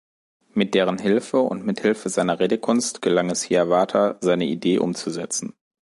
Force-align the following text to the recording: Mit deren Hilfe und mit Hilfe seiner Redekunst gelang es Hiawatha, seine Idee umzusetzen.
Mit 0.55 0.73
deren 0.73 0.97
Hilfe 0.97 1.37
und 1.41 1.63
mit 1.63 1.81
Hilfe 1.81 2.09
seiner 2.09 2.39
Redekunst 2.39 3.03
gelang 3.03 3.29
es 3.29 3.43
Hiawatha, 3.43 4.15
seine 4.21 4.45
Idee 4.45 4.79
umzusetzen. 4.79 5.53